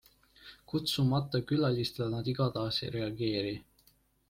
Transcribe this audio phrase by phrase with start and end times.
[0.71, 3.55] Kutsumata külalistele nad igatahes ei reageeri.